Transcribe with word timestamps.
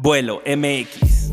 Vuelo 0.00 0.40
MX. 0.46 1.32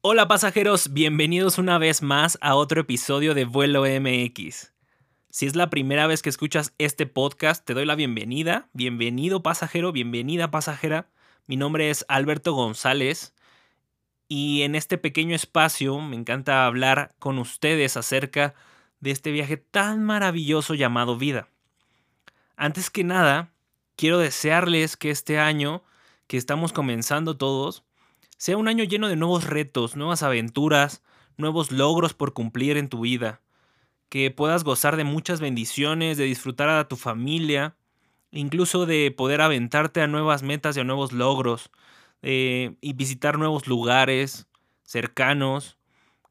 Hola 0.00 0.28
pasajeros, 0.28 0.92
bienvenidos 0.92 1.58
una 1.58 1.78
vez 1.78 2.02
más 2.02 2.38
a 2.40 2.54
otro 2.54 2.82
episodio 2.82 3.34
de 3.34 3.46
Vuelo 3.46 3.82
MX. 3.82 4.72
Si 5.28 5.46
es 5.46 5.56
la 5.56 5.70
primera 5.70 6.06
vez 6.06 6.22
que 6.22 6.28
escuchas 6.28 6.72
este 6.78 7.06
podcast, 7.06 7.64
te 7.64 7.74
doy 7.74 7.84
la 7.84 7.96
bienvenida. 7.96 8.68
Bienvenido 8.74 9.42
pasajero, 9.42 9.90
bienvenida 9.90 10.52
pasajera. 10.52 11.08
Mi 11.48 11.56
nombre 11.56 11.90
es 11.90 12.04
Alberto 12.06 12.52
González 12.52 13.34
y 14.28 14.62
en 14.62 14.76
este 14.76 14.98
pequeño 14.98 15.34
espacio 15.34 15.98
me 15.98 16.14
encanta 16.14 16.64
hablar 16.64 17.12
con 17.18 17.40
ustedes 17.40 17.96
acerca 17.96 18.54
de 19.00 19.10
este 19.10 19.32
viaje 19.32 19.56
tan 19.56 20.04
maravilloso 20.04 20.74
llamado 20.74 21.18
vida. 21.18 21.48
Antes 22.56 22.88
que 22.88 23.02
nada, 23.02 23.52
quiero 23.96 24.18
desearles 24.18 24.96
que 24.96 25.10
este 25.10 25.38
año 25.38 25.82
que 26.28 26.36
estamos 26.36 26.72
comenzando 26.72 27.36
todos 27.36 27.84
sea 28.36 28.56
un 28.56 28.68
año 28.68 28.84
lleno 28.84 29.08
de 29.08 29.16
nuevos 29.16 29.44
retos, 29.44 29.96
nuevas 29.96 30.22
aventuras, 30.22 31.02
nuevos 31.36 31.72
logros 31.72 32.14
por 32.14 32.32
cumplir 32.32 32.76
en 32.76 32.88
tu 32.88 33.00
vida, 33.00 33.40
que 34.08 34.30
puedas 34.30 34.62
gozar 34.62 34.96
de 34.96 35.04
muchas 35.04 35.40
bendiciones, 35.40 36.16
de 36.16 36.24
disfrutar 36.24 36.68
a 36.68 36.86
tu 36.86 36.96
familia, 36.96 37.76
incluso 38.30 38.86
de 38.86 39.10
poder 39.10 39.40
aventarte 39.40 40.00
a 40.00 40.06
nuevas 40.06 40.42
metas 40.42 40.76
y 40.76 40.80
a 40.80 40.84
nuevos 40.84 41.12
logros, 41.12 41.70
eh, 42.22 42.76
y 42.80 42.92
visitar 42.92 43.38
nuevos 43.38 43.66
lugares 43.66 44.46
cercanos, 44.84 45.76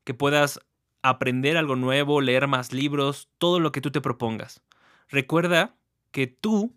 que 0.06 0.14
puedas 0.14 0.62
aprender 1.02 1.58
algo 1.58 1.76
nuevo, 1.76 2.22
leer 2.22 2.48
más 2.48 2.72
libros, 2.72 3.30
todo 3.38 3.60
lo 3.60 3.72
que 3.72 3.82
tú 3.82 3.92
te 3.92 4.02
propongas. 4.02 4.62
Recuerda 5.10 5.76
que 6.14 6.28
tú 6.28 6.74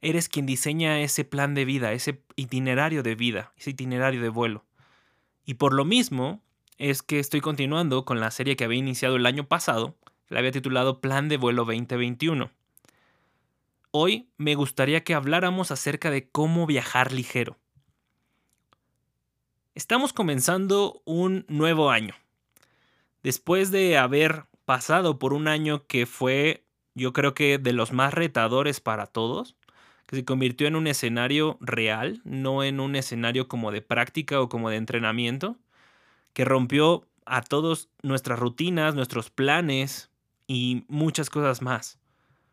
eres 0.00 0.30
quien 0.30 0.46
diseña 0.46 1.00
ese 1.02 1.24
plan 1.24 1.54
de 1.54 1.66
vida, 1.66 1.92
ese 1.92 2.22
itinerario 2.36 3.02
de 3.02 3.16
vida, 3.16 3.52
ese 3.58 3.70
itinerario 3.70 4.22
de 4.22 4.30
vuelo. 4.30 4.64
Y 5.44 5.54
por 5.54 5.74
lo 5.74 5.84
mismo 5.84 6.40
es 6.78 7.02
que 7.02 7.18
estoy 7.18 7.40
continuando 7.40 8.06
con 8.06 8.20
la 8.20 8.30
serie 8.30 8.56
que 8.56 8.64
había 8.64 8.78
iniciado 8.78 9.16
el 9.16 9.26
año 9.26 9.48
pasado, 9.48 9.96
la 10.28 10.38
había 10.38 10.52
titulado 10.52 11.00
Plan 11.00 11.28
de 11.28 11.36
Vuelo 11.36 11.64
2021. 11.64 12.50
Hoy 13.90 14.28
me 14.36 14.54
gustaría 14.54 15.02
que 15.02 15.14
habláramos 15.14 15.72
acerca 15.72 16.10
de 16.10 16.30
cómo 16.30 16.66
viajar 16.66 17.12
ligero. 17.12 17.58
Estamos 19.74 20.12
comenzando 20.12 21.02
un 21.04 21.44
nuevo 21.48 21.90
año. 21.90 22.14
Después 23.24 23.72
de 23.72 23.98
haber 23.98 24.44
pasado 24.64 25.18
por 25.18 25.32
un 25.32 25.48
año 25.48 25.86
que 25.86 26.06
fue 26.06 26.67
yo 26.98 27.12
creo 27.12 27.34
que 27.34 27.58
de 27.58 27.72
los 27.72 27.92
más 27.92 28.12
retadores 28.12 28.80
para 28.80 29.06
todos, 29.06 29.56
que 30.06 30.16
se 30.16 30.24
convirtió 30.24 30.66
en 30.66 30.76
un 30.76 30.86
escenario 30.86 31.56
real, 31.60 32.20
no 32.24 32.64
en 32.64 32.80
un 32.80 32.96
escenario 32.96 33.48
como 33.48 33.70
de 33.70 33.82
práctica 33.82 34.40
o 34.40 34.48
como 34.48 34.70
de 34.70 34.76
entrenamiento, 34.76 35.56
que 36.32 36.44
rompió 36.44 37.06
a 37.24 37.42
todos 37.42 37.88
nuestras 38.02 38.38
rutinas, 38.38 38.94
nuestros 38.94 39.30
planes 39.30 40.10
y 40.46 40.84
muchas 40.88 41.30
cosas 41.30 41.62
más. 41.62 41.98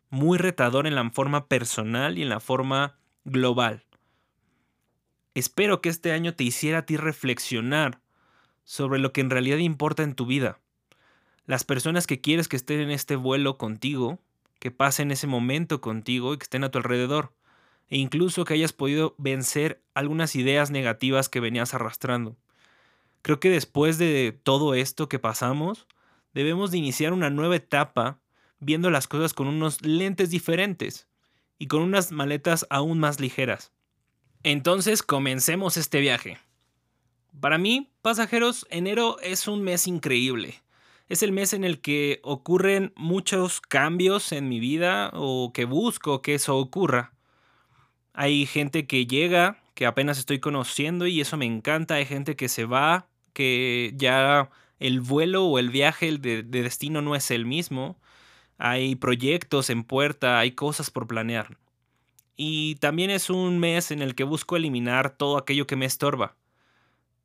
Muy 0.10 0.38
retador 0.38 0.86
en 0.86 0.96
la 0.96 1.10
forma 1.10 1.48
personal 1.48 2.18
y 2.18 2.22
en 2.22 2.30
la 2.30 2.40
forma 2.40 2.98
global. 3.24 3.84
Espero 5.34 5.82
que 5.82 5.90
este 5.90 6.12
año 6.12 6.34
te 6.36 6.44
hiciera 6.44 6.80
a 6.80 6.86
ti 6.86 6.98
reflexionar 6.98 8.02
sobre 8.64 9.00
lo 9.00 9.14
que 9.14 9.22
en 9.22 9.30
realidad 9.30 9.58
importa 9.58 10.04
en 10.04 10.16
tu 10.16 10.26
vida. 10.26 10.60
Las 11.46 11.64
personas 11.64 12.08
que 12.08 12.22
quieres 12.22 12.48
que 12.48 12.56
estén 12.56 12.80
en 12.80 12.92
este 12.92 13.16
vuelo 13.16 13.58
contigo, 13.58 14.20
que 14.60 14.72
pasen 14.72 15.12
ese 15.12 15.28
momento 15.28 15.82
contigo 15.82 16.34
y 16.34 16.38
que 16.38 16.44
estén 16.44 16.64
a 16.64 16.72
tu 16.72 16.78
alrededor. 16.78 17.34
E 17.88 17.98
incluso 17.98 18.46
que 18.46 18.56
hayas 18.56 18.74
podido 18.74 19.16
vencer 19.18 19.84
algunas 19.94 20.36
ideas 20.36 20.72
negativas 20.72 21.30
que 21.30 21.40
venías 21.40 21.74
arrastrando. 21.74 22.36
Creo 23.22 23.40
que 23.40 23.50
después 23.50 23.98
de 23.98 24.40
todo 24.44 24.74
esto 24.74 25.08
que 25.08 25.20
pasamos, 25.20 25.88
debemos 26.34 26.72
de 26.72 26.80
iniciar 26.80 27.14
una 27.14 27.30
nueva 27.30 27.56
etapa 27.56 28.20
viendo 28.60 28.90
las 28.90 29.08
cosas 29.08 29.34
con 29.34 29.48
unos 29.48 29.82
lentes 29.82 30.30
diferentes 30.30 31.08
y 31.58 31.68
con 31.68 31.82
unas 31.82 32.12
maletas 32.12 32.66
aún 32.70 33.00
más 33.00 33.20
ligeras. 33.20 33.72
Entonces 34.44 35.04
comencemos 35.04 35.78
este 35.78 36.00
viaje. 36.00 36.38
Para 37.40 37.58
mí, 37.58 37.92
pasajeros, 38.02 38.66
enero 38.70 39.18
es 39.22 39.48
un 39.48 39.64
mes 39.64 39.88
increíble 39.88 40.65
es 41.08 41.24
el 41.24 41.32
mes 41.32 41.54
en 41.54 41.64
el 41.64 41.82
que 41.82 42.20
ocurren 42.24 42.94
muchos 42.96 43.62
cambios 43.62 44.32
en 44.32 44.50
mi 44.50 44.60
vida 44.60 45.12
o 45.14 45.52
que 45.54 45.66
busco 45.66 46.22
que 46.22 46.36
eso 46.36 46.58
ocurra. 46.58 47.14
Hay 48.14 48.46
gente 48.46 48.88
que 48.88 49.06
llega, 49.06 49.62
que 49.76 49.86
apenas 49.86 50.18
estoy 50.18 50.40
conociendo 50.40 51.06
y 51.06 51.22
eso 51.22 51.38
me 51.38 51.46
encanta. 51.46 51.96
Hay 51.96 52.06
gente 52.06 52.36
que 52.36 52.50
se 52.50 52.66
va, 52.66 53.08
que 53.34 53.94
ya 53.96 54.50
el 54.80 55.02
vuelo 55.02 55.46
o 55.46 55.60
el 55.60 55.70
viaje 55.70 56.18
de, 56.18 56.44
de 56.44 56.64
destino 56.64 57.02
no 57.02 57.16
es 57.16 57.30
el 57.30 57.46
mismo. 57.46 58.00
Hay 58.58 58.96
proyectos 58.96 59.70
en 59.70 59.84
puerta, 59.84 60.40
hay 60.40 60.52
cosas 60.52 60.90
por 60.90 61.08
planear. 61.08 61.58
Y 62.38 62.76
también 62.76 63.12
es 63.12 63.30
un 63.30 63.60
mes 63.60 63.92
en 63.92 64.02
el 64.02 64.16
que 64.16 64.24
busco 64.24 64.56
eliminar 64.56 65.12
todo 65.18 65.38
aquello 65.38 65.68
que 65.68 65.76
me 65.76 65.86
estorba 65.86 66.36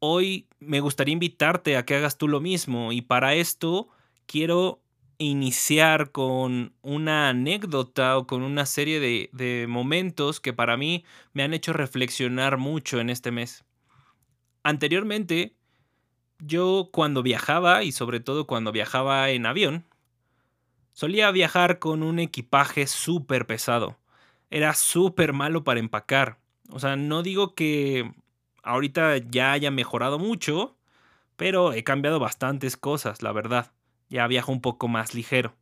hoy 0.01 0.49
me 0.59 0.81
gustaría 0.81 1.13
invitarte 1.13 1.77
a 1.77 1.85
que 1.85 1.95
hagas 1.95 2.19
tú 2.19 2.27
lo 2.27 2.41
mismo 2.41 2.93
y 2.93 3.03
para 3.03 3.35
esto 3.35 3.89
quiero 4.27 4.83
iniciar 5.19 6.13
con 6.13 6.73
una 6.81 7.29
anécdota 7.29 8.17
o 8.17 8.27
con 8.27 8.43
una 8.43 8.65
serie 8.65 9.01
de, 9.01 9.67
momentos 9.69 10.41
que 10.41 10.55
para 10.55 10.79
mí 10.79 11.05
me 11.35 11.43
han 11.43 11.53
hecho 11.53 11.75
reflexionar 11.75 12.57
mucho 12.57 13.01
en 13.01 13.11
este 13.11 13.31
mes. 13.31 13.65
Anteriormente, 14.63 15.55
yo 16.39 16.89
cuando 16.91 17.23
viajaba 17.23 17.85
y 17.85 17.93
sobre 17.93 18.21
todo 18.21 18.47
cuando 18.47 18.73
viajaba 18.73 19.29
en 19.29 19.45
avión, 19.45 19.85
solía 20.95 21.31
viajar 21.31 21.79
con 21.79 22.03
un 22.03 22.19
equipaje 22.19 22.87
súper 22.87 23.47
pesado. 23.47 23.99
Era 24.49 24.73
súper 24.73 25.35
malo 25.35 25.65
para 25.65 25.81
empacar. 25.81 26.39
O 26.71 26.79
sea, 26.79 26.97
no 26.97 27.23
digo 27.23 27.55
que 27.55 28.11
ahorita 28.63 29.19
ya 29.19 29.53
haya 29.53 29.71
mejorado 29.71 30.19
mucho, 30.19 30.77
pero 31.37 31.73
he 31.73 31.85
cambiado 31.85 32.19
bastantes 32.19 32.77
cosas, 32.77 33.23
la 33.23 33.33
verdad. 33.33 33.73
Ya 34.09 34.27
viajo 34.27 34.53
un 34.53 34.61
poco 34.61 34.89
más 34.89 35.15
ligero. 35.15 35.55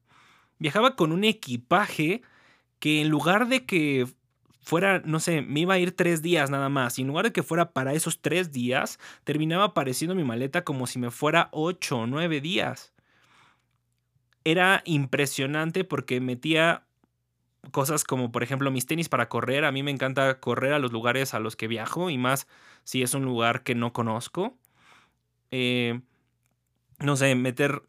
Viajaba 0.59 0.97
con 0.97 1.13
un 1.13 1.25
equipaje 1.25 2.23
que 2.79 3.01
en 3.01 3.09
lugar 3.09 3.49
de 3.49 3.65
que 3.65 4.07
fuera, 4.69 5.01
no 5.05 5.21
sé, 5.21 5.41
me 5.41 5.61
iba 5.61 5.75
a 5.75 5.79
ir 5.79 5.93
tres 5.93 6.21
días 6.21 6.51
nada 6.51 6.69
más, 6.69 6.99
y 6.99 7.03
en 7.03 7.09
lugar 7.09 7.27
de 7.27 7.33
que 7.33 7.43
fuera 7.43 7.73
para 7.73 7.95
esos 7.95 8.21
tres 8.21 8.53
días, 8.53 8.99
terminaba 9.25 9.65
apareciendo 9.65 10.15
mi 10.15 10.25
maleta 10.25 10.65
como 10.65 10.87
si 10.87 10.99
me 10.99 11.11
fuera 11.11 11.49
ocho 11.53 12.01
o 12.01 12.07
nueve 12.07 12.41
días. 12.41 12.93
Era 14.45 14.83
impresionante 14.85 15.85
porque 15.85 16.21
metía 16.21 16.88
cosas 17.71 18.05
como 18.05 18.33
por 18.33 18.43
ejemplo 18.43 18.71
mis 18.71 18.87
tenis 18.87 19.09
para 19.09 19.29
correr. 19.29 19.65
A 19.65 19.73
mí 19.73 19.83
me 19.83 19.91
encanta 19.91 20.41
correr 20.41 20.73
a 20.73 20.79
los 20.79 20.93
lugares 20.93 21.35
a 21.35 21.41
los 21.41 21.57
que 21.57 21.69
viajo 21.69 22.11
y 22.11 22.19
más 22.19 22.47
si 22.85 23.03
es 23.03 23.15
un 23.15 23.25
lugar 23.25 23.63
que 23.63 23.75
no 23.75 23.93
conozco. 23.93 24.57
Eh, 25.51 26.01
no 27.01 27.17
sé, 27.17 27.35
meter 27.35 27.83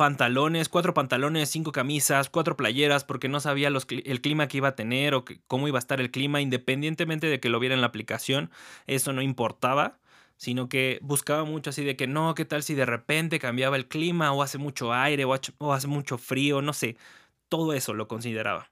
pantalones, 0.00 0.70
cuatro 0.70 0.94
pantalones, 0.94 1.50
cinco 1.50 1.72
camisas, 1.72 2.30
cuatro 2.30 2.56
playeras, 2.56 3.04
porque 3.04 3.28
no 3.28 3.38
sabía 3.38 3.68
el 3.68 4.20
clima 4.22 4.48
que 4.48 4.56
iba 4.56 4.68
a 4.68 4.74
tener 4.74 5.14
o 5.14 5.26
cómo 5.46 5.68
iba 5.68 5.76
a 5.76 5.80
estar 5.80 6.00
el 6.00 6.10
clima, 6.10 6.40
independientemente 6.40 7.26
de 7.26 7.38
que 7.38 7.50
lo 7.50 7.60
viera 7.60 7.74
en 7.74 7.82
la 7.82 7.88
aplicación, 7.88 8.50
eso 8.86 9.12
no 9.12 9.20
importaba, 9.20 9.98
sino 10.38 10.70
que 10.70 11.00
buscaba 11.02 11.44
mucho 11.44 11.68
así 11.68 11.84
de 11.84 11.96
que 11.96 12.06
no, 12.06 12.34
¿qué 12.34 12.46
tal 12.46 12.62
si 12.62 12.74
de 12.74 12.86
repente 12.86 13.38
cambiaba 13.38 13.76
el 13.76 13.88
clima 13.88 14.32
o 14.32 14.42
hace 14.42 14.56
mucho 14.56 14.94
aire 14.94 15.26
o 15.26 15.72
hace 15.74 15.86
mucho 15.86 16.16
frío? 16.16 16.62
No 16.62 16.72
sé, 16.72 16.96
todo 17.50 17.74
eso 17.74 17.92
lo 17.92 18.08
consideraba. 18.08 18.70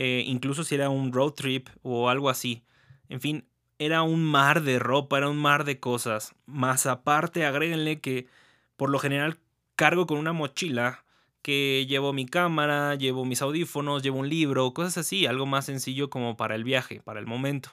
Eh, 0.00 0.22
incluso 0.28 0.62
si 0.62 0.76
era 0.76 0.90
un 0.90 1.12
road 1.12 1.32
trip 1.32 1.68
o 1.82 2.08
algo 2.08 2.30
así. 2.30 2.62
En 3.08 3.20
fin, 3.20 3.48
era 3.80 4.02
un 4.02 4.24
mar 4.24 4.62
de 4.62 4.78
ropa, 4.78 5.18
era 5.18 5.28
un 5.28 5.38
mar 5.38 5.64
de 5.64 5.80
cosas. 5.80 6.36
Más 6.46 6.86
aparte, 6.86 7.44
agréguenle 7.44 8.00
que 8.00 8.28
por 8.76 8.90
lo 8.90 9.00
general 9.00 9.38
cargo 9.74 10.06
con 10.06 10.18
una 10.18 10.32
mochila 10.32 11.04
que 11.42 11.84
llevo 11.88 12.12
mi 12.12 12.26
cámara, 12.26 12.94
llevo 12.94 13.24
mis 13.24 13.42
audífonos, 13.42 14.04
llevo 14.04 14.20
un 14.20 14.28
libro, 14.28 14.72
cosas 14.72 14.98
así, 14.98 15.26
algo 15.26 15.46
más 15.46 15.66
sencillo 15.66 16.10
como 16.10 16.36
para 16.36 16.54
el 16.54 16.62
viaje, 16.62 17.00
para 17.02 17.18
el 17.18 17.26
momento. 17.26 17.70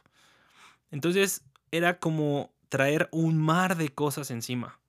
Entonces 0.90 1.44
era 1.70 2.00
como 2.00 2.52
traer 2.70 3.08
un 3.12 3.38
mar 3.38 3.78
de 3.78 3.90
cosas 3.90 4.32
encima 4.32 4.80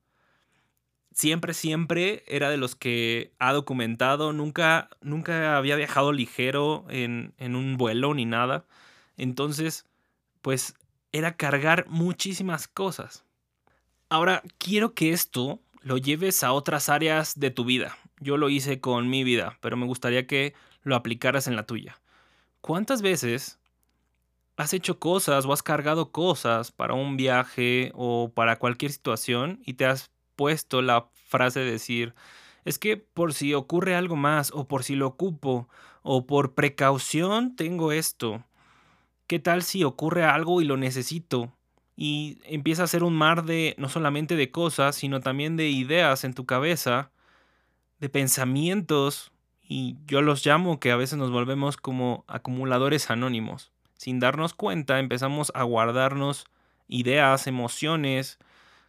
siempre, 1.17 1.55
siempre 1.55 2.25
era 2.29 2.51
de 2.51 2.59
los 2.59 2.77
que 2.77 3.33
ha 3.39 3.55
documentado, 3.55 4.35
nunca, 4.35 4.91
nunca 5.01 5.57
había 5.57 5.75
viajado 5.75 6.13
ligero 6.13 6.85
en, 6.91 7.33
en 7.39 7.57
un 7.57 7.79
vuelo 7.79 8.13
ni 8.13 8.27
nada. 8.27 8.67
Entonces, 9.17 9.87
pues 10.43 10.75
era 11.13 11.35
cargar 11.35 11.87
muchísimas 11.89 12.69
cosas. 12.69 13.25
Ahora, 14.11 14.43
quiero 14.59 14.93
que 14.93 15.13
esto 15.13 15.59
lo 15.81 15.97
lleves 15.97 16.45
a 16.45 16.53
otras 16.53 16.91
áreas 16.91 17.41
de 17.41 17.51
tu 17.51 17.65
vida. 17.65 17.97
Yo 18.21 18.37
lo 18.37 18.51
hice 18.51 18.81
con 18.81 19.09
mi 19.09 19.25
vida, 19.25 19.57
pero 19.63 19.79
me 19.79 19.87
gustaría 19.87 20.27
que 20.27 20.53
lo 20.83 20.97
aplicaras 20.97 21.47
en 21.47 21.57
la 21.57 21.65
tuya. 21.65 21.99
¿Cuántas 22.61 23.01
veces 23.01 23.59
has 24.59 24.75
hecho 24.75 24.99
cosas 24.99 25.47
o 25.47 25.53
has 25.55 25.63
cargado 25.63 26.13
cosas 26.13 26.73
para 26.73 26.93
un 26.93 27.17
viaje 27.17 27.91
o 27.95 28.33
para 28.35 28.59
cualquier 28.59 28.93
situación 28.93 29.63
y 29.65 29.75
te 29.75 29.87
has 29.87 30.11
puesto 30.37 30.83
la 30.83 31.09
frase 31.29 31.61
de 31.61 31.73
decir, 31.73 32.15
es 32.65 32.79
que 32.79 32.97
por 32.97 33.35
si 33.35 33.55
ocurre 33.55 33.95
algo 33.95 34.17
más 34.17 34.51
o 34.53 34.69
por 34.69 34.85
si 34.85 34.95
lo 34.95 35.07
ocupo 35.07 35.69
o 36.03 36.27
por 36.27 36.55
precaución 36.55 37.57
tengo 37.57 37.93
esto. 37.93 38.45
¿Qué 39.27 39.39
tal 39.39 39.63
si 39.63 39.83
ocurre 39.83 40.25
algo 40.25 40.61
y 40.61 40.65
lo 40.65 40.77
necesito? 40.77 41.53
Y 41.97 42.39
empieza 42.45 42.85
a 42.85 42.89
ser 42.89 43.03
un 43.03 43.15
mar 43.15 43.45
de 43.45 43.75
no 43.79 43.89
solamente 43.89 44.37
de 44.37 44.51
cosas, 44.51 44.97
sino 44.97 45.21
también 45.21 45.57
de 45.57 45.69
ideas 45.69 46.25
en 46.25 46.35
tu 46.35 46.47
cabeza, 46.47 47.11
de 47.99 48.09
pensamientos, 48.09 49.33
y 49.63 49.97
yo 50.07 50.23
los 50.23 50.47
llamo 50.47 50.79
que 50.79 50.93
a 50.93 50.97
veces 50.97 51.19
nos 51.19 51.33
volvemos 51.33 51.77
como 51.77 52.25
acumuladores 52.29 53.11
anónimos 53.11 53.73
sin 53.97 54.21
darnos 54.21 54.55
cuenta, 54.55 54.99
empezamos 54.99 55.51
a 55.55 55.63
guardarnos 55.63 56.45
ideas, 56.89 57.47
emociones, 57.47 58.39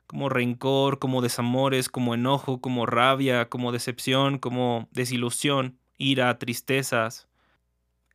como 0.07 0.29
rencor, 0.29 0.99
como 0.99 1.21
desamores, 1.21 1.89
como 1.89 2.15
enojo, 2.15 2.61
como 2.61 2.85
rabia, 2.85 3.49
como 3.49 3.71
decepción, 3.71 4.39
como 4.39 4.87
desilusión, 4.91 5.77
ira, 5.97 6.37
tristezas. 6.39 7.27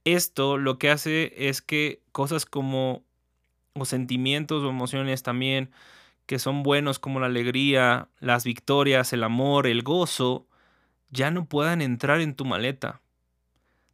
Esto 0.05 0.59
lo 0.59 0.79
que 0.79 0.91
hace 0.91 1.33
es 1.37 1.63
que 1.63 2.03
cosas 2.11 2.47
como 2.47 3.05
o 3.75 3.85
sentimientos 3.85 4.63
o 4.63 4.69
emociones 4.69 5.23
también 5.23 5.71
que 6.27 6.39
son 6.39 6.63
buenos 6.63 6.99
como 6.99 7.21
la 7.21 7.27
alegría, 7.27 8.09
las 8.21 8.45
victorias, 8.45 9.13
el 9.13 9.25
amor, 9.25 9.67
el 9.67 9.83
gozo, 9.83 10.47
ya 11.11 11.31
no 11.31 11.47
puedan 11.47 11.83
entrar 11.83 12.21
en 12.21 12.35
tu 12.35 12.45
maleta. 12.45 13.01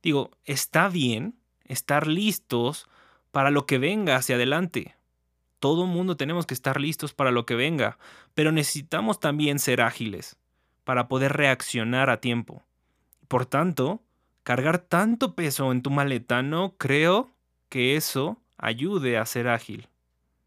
Digo, 0.03 0.31
está 0.45 0.89
bien 0.89 1.35
estar 1.65 2.06
listos 2.06 2.87
para 3.33 3.50
lo 3.50 3.67
que 3.67 3.79
venga 3.79 4.17
hacia 4.17 4.37
adelante. 4.37 4.95
Todo 5.59 5.87
mundo 5.87 6.17
tenemos 6.17 6.47
que 6.47 6.55
estar 6.55 6.81
listos 6.81 7.13
para 7.15 7.31
lo 7.31 7.47
que 7.47 7.55
venga, 7.55 7.99
pero 8.35 8.53
necesitamos 8.53 9.19
también 9.19 9.59
ser 9.59 9.81
ágiles 9.81 10.37
para 10.85 11.09
poder 11.09 11.33
reaccionar 11.33 12.11
a 12.11 12.21
tiempo. 12.21 12.63
Por 13.27 13.45
tanto, 13.45 14.01
cargar 14.43 14.79
tanto 14.79 15.35
peso 15.35 15.73
en 15.73 15.83
tu 15.83 15.91
maleta 15.91 16.43
no 16.43 16.75
creo 16.79 17.31
que 17.69 17.97
eso 17.97 18.41
ayude 18.57 19.19
a 19.19 19.27
ser 19.27 19.49
ágil. 19.49 19.89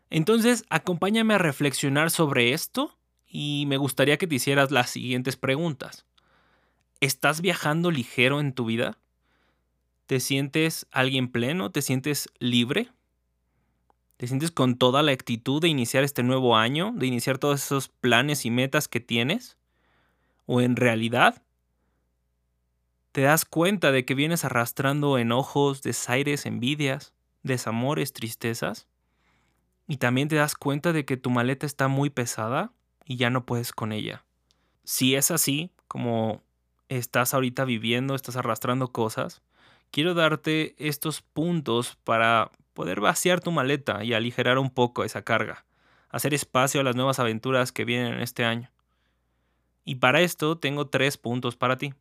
Entonces, 0.10 0.66
acompáñame 0.69 1.34
a 1.34 1.38
reflexionar 1.38 2.10
sobre 2.12 2.54
esto 2.54 2.98
y 3.28 3.66
me 3.68 3.78
gustaría 3.78 4.18
que 4.18 4.28
te 4.28 4.36
hicieras 4.36 4.72
las 4.72 4.90
siguientes 4.90 5.38
preguntas. 5.38 6.06
¿Estás 7.00 7.42
viajando 7.42 7.92
ligero 7.92 8.40
en 8.40 8.54
tu 8.54 8.66
vida? 8.66 8.98
¿Te 10.06 10.19
sientes 10.19 10.86
alguien 10.92 11.31
pleno? 11.31 11.72
¿Te 11.72 11.81
sientes 11.81 12.30
libre? 12.40 12.90
¿Te 14.21 14.27
sientes 14.27 14.51
con 14.51 14.75
toda 14.75 15.01
la 15.01 15.13
actitud 15.13 15.59
de 15.63 15.68
iniciar 15.68 16.03
este 16.03 16.21
nuevo 16.21 16.56
año? 16.56 16.91
¿De 16.94 17.07
iniciar 17.07 17.39
todos 17.39 17.63
esos 17.63 17.88
planes 17.89 18.45
y 18.45 18.51
metas 18.51 18.88
que 18.88 19.00
tienes? 19.00 19.57
¿O 20.45 20.62
en 20.62 20.75
realidad 20.75 21.41
te 23.13 23.21
das 23.21 23.45
cuenta 23.45 23.91
de 23.91 24.06
que 24.06 24.13
vienes 24.13 24.45
arrastrando 24.45 25.18
enojos, 25.18 25.81
desaires, 25.81 26.45
envidias, 26.45 27.15
desamores, 27.41 28.13
tristezas? 28.13 28.85
Y 29.88 29.97
también 29.97 30.27
te 30.27 30.35
das 30.35 30.53
cuenta 30.53 30.94
de 30.94 31.03
que 31.03 31.17
tu 31.17 31.31
maleta 31.31 31.65
está 31.65 31.88
muy 31.88 32.12
pesada 32.12 32.71
y 33.06 33.15
ya 33.15 33.31
no 33.31 33.47
puedes 33.47 33.71
con 33.71 33.91
ella. 33.91 34.24
Si 34.83 35.15
es 35.15 35.31
así, 35.31 35.71
como 35.88 36.44
estás 36.89 37.33
ahorita 37.33 37.65
viviendo, 37.65 38.13
estás 38.13 38.35
arrastrando 38.35 38.89
cosas, 38.89 39.41
quiero 39.89 40.13
darte 40.13 40.75
estos 40.77 41.24
puntos 41.24 41.97
para 42.03 42.51
poder 42.73 43.01
vaciar 43.01 43.41
tu 43.41 43.51
maleta 43.51 44.03
y 44.03 44.13
aligerar 44.13 44.57
un 44.57 44.69
poco 44.69 45.03
esa 45.03 45.23
carga, 45.23 45.65
hacer 46.09 46.33
espacio 46.33 46.81
a 46.81 46.83
las 46.83 46.95
nuevas 46.95 47.19
aventuras 47.19 47.71
que 47.71 47.85
vienen 47.85 48.13
en 48.13 48.21
este 48.21 48.45
año. 48.45 48.71
Y 49.83 49.95
para 49.95 50.21
esto 50.21 50.57
tengo 50.57 50.88
tres 50.88 51.18
puntos 51.18 51.56
para 51.56 51.77
ti, 51.77 51.94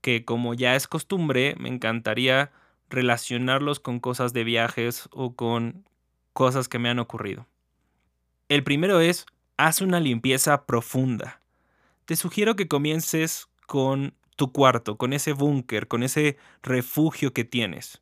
que 0.00 0.24
como 0.24 0.54
ya 0.54 0.76
es 0.76 0.86
costumbre, 0.86 1.54
me 1.58 1.68
encantaría 1.68 2.52
relacionarlos 2.88 3.80
con 3.80 4.00
cosas 4.00 4.32
de 4.32 4.44
viajes 4.44 5.08
o 5.12 5.34
con 5.34 5.84
cosas 6.32 6.68
que 6.68 6.78
me 6.78 6.88
han 6.88 6.98
ocurrido. 6.98 7.46
El 8.48 8.64
primero 8.64 9.00
es, 9.00 9.26
haz 9.56 9.80
una 9.80 10.00
limpieza 10.00 10.64
profunda. 10.64 11.42
Te 12.06 12.16
sugiero 12.16 12.56
que 12.56 12.68
comiences 12.68 13.48
con 13.66 14.14
tu 14.36 14.52
cuarto, 14.52 14.96
con 14.96 15.12
ese 15.12 15.32
búnker, 15.32 15.88
con 15.88 16.02
ese 16.02 16.38
refugio 16.62 17.34
que 17.34 17.44
tienes. 17.44 18.00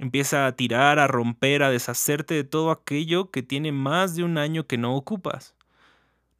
Empieza 0.00 0.46
a 0.46 0.56
tirar, 0.56 0.98
a 0.98 1.06
romper, 1.06 1.62
a 1.62 1.68
deshacerte 1.68 2.32
de 2.32 2.42
todo 2.42 2.70
aquello 2.70 3.30
que 3.30 3.42
tiene 3.42 3.70
más 3.70 4.16
de 4.16 4.24
un 4.24 4.38
año 4.38 4.66
que 4.66 4.78
no 4.78 4.96
ocupas. 4.96 5.54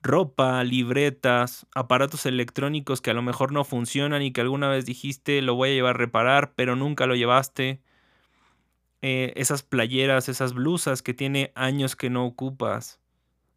Ropa, 0.02 0.64
libretas, 0.64 1.66
aparatos 1.74 2.24
electrónicos 2.24 3.02
que 3.02 3.10
a 3.10 3.14
lo 3.14 3.20
mejor 3.20 3.52
no 3.52 3.64
funcionan 3.64 4.22
y 4.22 4.32
que 4.32 4.40
alguna 4.40 4.70
vez 4.70 4.86
dijiste 4.86 5.42
lo 5.42 5.56
voy 5.56 5.68
a 5.68 5.72
llevar 5.74 5.96
a 5.96 5.98
reparar, 5.98 6.54
pero 6.54 6.74
nunca 6.74 7.04
lo 7.04 7.14
llevaste. 7.14 7.82
Eh, 9.02 9.34
esas 9.36 9.62
playeras, 9.62 10.30
esas 10.30 10.54
blusas 10.54 11.02
que 11.02 11.12
tiene 11.12 11.52
años 11.54 11.96
que 11.96 12.08
no 12.08 12.24
ocupas. 12.24 12.98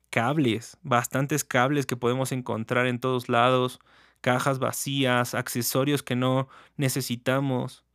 Cables, 0.09 0.77
bastantes 0.81 1.45
cables 1.45 1.85
que 1.85 1.95
podemos 1.95 2.33
encontrar 2.33 2.87
en 2.87 2.99
todos 2.99 3.29
lados 3.29 3.79
cajas 4.19 4.59
vacías, 4.59 5.33
accesorios 5.33 6.03
que 6.03 6.17
no 6.17 6.49
necesitamos. 6.75 7.85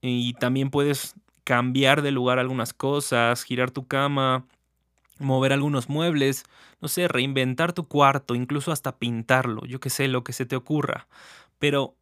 Y 0.00 0.32
también 0.34 0.70
puedes 0.70 1.14
cambiar 1.44 2.02
de 2.02 2.10
lugar 2.10 2.38
algunas 2.38 2.72
cosas, 2.72 3.44
girar 3.44 3.70
tu 3.70 3.86
cama, 3.86 4.46
mover 5.18 5.52
algunos 5.52 5.88
muebles, 5.88 6.44
no 6.80 6.88
sé, 6.88 7.08
reinventar 7.08 7.72
tu 7.72 7.86
cuarto, 7.86 8.34
incluso 8.34 8.72
hasta 8.72 8.98
pintarlo, 8.98 9.64
yo 9.66 9.80
qué 9.80 9.90
sé, 9.90 10.08
lo 10.08 10.24
que 10.24 10.32
se 10.32 10.46
te 10.46 10.56
ocurra. 10.56 11.06
Pero 11.58 11.94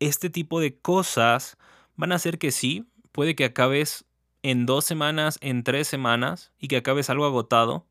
este 0.00 0.30
tipo 0.30 0.60
de 0.60 0.76
cosas 0.76 1.56
van 1.96 2.12
a 2.12 2.16
hacer 2.16 2.38
que 2.38 2.50
sí, 2.50 2.86
puede 3.12 3.34
que 3.34 3.44
acabes 3.44 4.04
en 4.42 4.66
dos 4.66 4.84
semanas, 4.84 5.38
en 5.40 5.62
tres 5.62 5.88
semanas, 5.88 6.52
y 6.58 6.68
que 6.68 6.76
acabes 6.76 7.08
algo 7.10 7.24
agotado, 7.24 7.86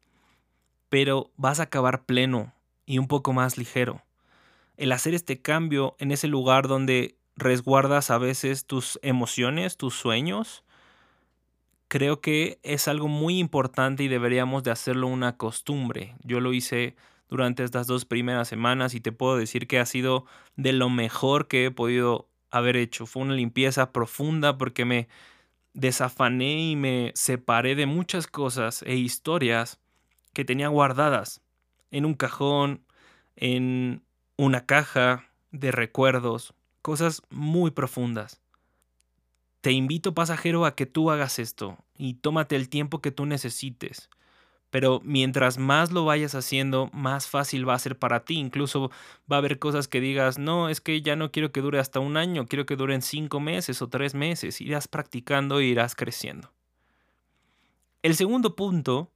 pero 0.89 1.31
vas 1.37 1.59
a 1.59 1.63
acabar 1.63 2.05
pleno 2.05 2.53
y 2.85 2.99
un 2.99 3.07
poco 3.07 3.33
más 3.33 3.57
ligero 3.57 4.03
el 4.77 4.91
hacer 4.91 5.13
este 5.13 5.41
cambio 5.41 5.95
en 5.99 6.11
ese 6.11 6.27
lugar 6.27 6.67
donde 6.67 7.15
resguardas 7.35 8.11
a 8.11 8.17
veces 8.17 8.65
tus 8.65 8.99
emociones, 9.01 9.77
tus 9.77 9.95
sueños, 9.95 10.63
creo 11.87 12.21
que 12.21 12.59
es 12.63 12.87
algo 12.87 13.07
muy 13.07 13.39
importante 13.39 14.03
y 14.03 14.07
deberíamos 14.07 14.63
de 14.63 14.71
hacerlo 14.71 15.07
una 15.07 15.37
costumbre. 15.37 16.15
Yo 16.23 16.39
lo 16.39 16.53
hice 16.53 16.95
durante 17.29 17.63
estas 17.63 17.87
dos 17.87 18.05
primeras 18.05 18.47
semanas 18.47 18.93
y 18.93 18.99
te 18.99 19.11
puedo 19.11 19.37
decir 19.37 19.67
que 19.67 19.79
ha 19.79 19.85
sido 19.85 20.25
de 20.55 20.73
lo 20.73 20.89
mejor 20.89 21.47
que 21.47 21.65
he 21.65 21.71
podido 21.71 22.29
haber 22.51 22.77
hecho. 22.77 23.05
Fue 23.05 23.23
una 23.23 23.33
limpieza 23.33 23.91
profunda 23.91 24.57
porque 24.57 24.85
me 24.85 25.07
desafané 25.73 26.69
y 26.69 26.75
me 26.75 27.11
separé 27.15 27.75
de 27.75 27.85
muchas 27.85 28.27
cosas 28.27 28.83
e 28.83 28.95
historias 28.95 29.79
que 30.33 30.45
tenía 30.45 30.67
guardadas 30.67 31.41
en 31.91 32.05
un 32.05 32.13
cajón, 32.13 32.85
en 33.35 34.03
una 34.37 34.65
caja 34.65 35.25
de 35.51 35.71
recuerdos, 35.71 36.53
cosas 36.83 37.23
muy 37.31 37.71
profundas. 37.71 38.41
Te 39.61 39.71
invito, 39.71 40.13
pasajero, 40.13 40.65
a 40.65 40.75
que 40.75 40.85
tú 40.85 41.09
hagas 41.09 41.39
esto 41.39 41.77
y 41.97 42.15
tómate 42.15 42.55
el 42.55 42.69
tiempo 42.69 43.01
que 43.01 43.11
tú 43.11 43.25
necesites. 43.25 44.09
Pero 44.69 45.01
mientras 45.05 45.57
más 45.57 45.91
lo 45.91 46.03
vayas 46.03 46.35
haciendo, 46.35 46.89
más 46.93 47.27
fácil 47.27 47.67
va 47.67 47.75
a 47.75 47.79
ser 47.79 47.97
para 47.97 48.25
ti. 48.25 48.35
Incluso 48.35 48.91
va 49.31 49.37
a 49.37 49.39
haber 49.39 49.59
cosas 49.59 49.87
que 49.87 50.01
digas, 50.01 50.37
no, 50.37 50.67
es 50.67 50.81
que 50.81 51.01
ya 51.01 51.15
no 51.15 51.31
quiero 51.31 51.51
que 51.51 51.61
dure 51.61 51.79
hasta 51.79 51.99
un 51.99 52.17
año, 52.17 52.47
quiero 52.47 52.65
que 52.65 52.75
duren 52.75 53.01
cinco 53.01 53.39
meses 53.39 53.81
o 53.81 53.87
tres 53.87 54.13
meses. 54.15 54.59
Irás 54.59 54.87
practicando 54.87 55.59
e 55.59 55.65
irás 55.65 55.95
creciendo. 55.95 56.51
El 58.01 58.15
segundo 58.15 58.55
punto, 58.55 59.11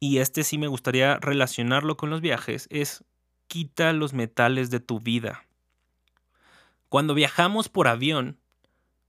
y 0.00 0.18
este 0.18 0.42
sí 0.42 0.58
me 0.58 0.66
gustaría 0.66 1.18
relacionarlo 1.18 1.96
con 1.96 2.10
los 2.10 2.20
viajes, 2.20 2.66
es 2.70 3.04
quita 3.46 3.92
los 3.92 4.14
metales 4.14 4.70
de 4.70 4.80
tu 4.80 4.98
vida. 4.98 5.44
Cuando 6.90 7.14
viajamos 7.14 7.68
por 7.68 7.86
avión, 7.86 8.36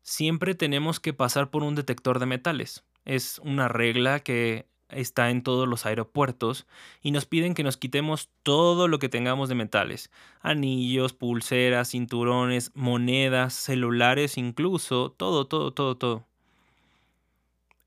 siempre 0.03 0.53
tenemos 0.53 0.99
que 0.99 1.13
pasar 1.13 1.49
por 1.49 1.63
un 1.63 1.73
detector 1.73 2.19
de 2.19 2.27
metales. 2.27 2.85
Es 3.05 3.39
una 3.43 3.67
regla 3.69 4.19
que 4.19 4.67
está 4.89 5.31
en 5.31 5.41
todos 5.41 5.67
los 5.67 5.87
aeropuertos 5.87 6.67
y 7.01 7.09
nos 7.09 7.25
piden 7.25 7.55
que 7.55 7.63
nos 7.63 7.77
quitemos 7.77 8.29
todo 8.43 8.87
lo 8.87 8.99
que 8.99 9.09
tengamos 9.09 9.49
de 9.49 9.55
metales. 9.55 10.11
Anillos, 10.41 11.13
pulseras, 11.13 11.89
cinturones, 11.89 12.71
monedas, 12.75 13.55
celulares 13.55 14.37
incluso, 14.37 15.09
todo, 15.17 15.47
todo, 15.47 15.71
todo, 15.71 15.97
todo. 15.97 16.27